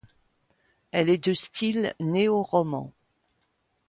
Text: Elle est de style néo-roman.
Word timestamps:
Elle 0.89 1.09
est 1.11 1.23
de 1.23 1.35
style 1.35 1.93
néo-roman. 1.99 2.91